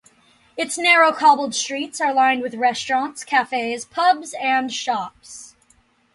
[0.57, 5.55] Its narrow cobbled streets are lined with restaurants, cafes, pubs and shops.